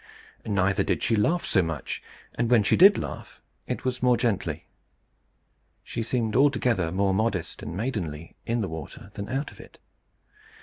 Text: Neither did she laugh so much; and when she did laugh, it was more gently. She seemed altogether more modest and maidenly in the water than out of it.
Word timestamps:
Neither 0.47 0.81
did 0.83 1.03
she 1.03 1.15
laugh 1.15 1.45
so 1.45 1.61
much; 1.61 2.01
and 2.33 2.49
when 2.49 2.63
she 2.63 2.75
did 2.75 2.97
laugh, 2.97 3.39
it 3.67 3.85
was 3.85 4.01
more 4.01 4.17
gently. 4.17 4.65
She 5.83 6.01
seemed 6.01 6.35
altogether 6.35 6.91
more 6.91 7.13
modest 7.13 7.61
and 7.61 7.77
maidenly 7.77 8.35
in 8.43 8.61
the 8.61 8.67
water 8.67 9.11
than 9.13 9.29
out 9.29 9.51
of 9.51 9.59
it. 9.59 9.77